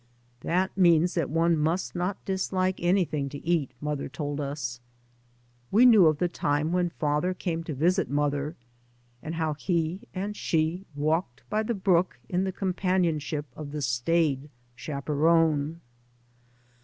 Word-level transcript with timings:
"That 0.51 0.75
means 0.75 1.13
that 1.13 1.29
one 1.29 1.55
must 1.55 1.93
not 1.93 2.25
dislike 2.25 2.81
anything 2.81 3.29
to 3.29 3.45
eat," 3.45 3.69
mother 3.79 4.09
told 4.09 4.41
us. 4.41 4.79
We 5.69 5.85
knew 5.85 6.07
of 6.07 6.17
the 6.17 6.27
time 6.27 6.71
when 6.71 6.89
father 6.89 7.35
came 7.35 7.63
to 7.65 7.75
visit 7.75 8.09
mother, 8.09 8.55
and 9.21 9.35
how 9.35 9.53
he 9.53 10.01
and 10.11 10.35
she 10.35 10.87
walked 10.95 11.43
by 11.51 11.61
the 11.61 11.75
brook 11.75 12.17
in 12.27 12.45
the 12.45 12.51
companionship 12.51 13.45
of 13.55 13.73
the 13.73 13.83
staid 13.83 14.49
chaperon. 14.75 15.81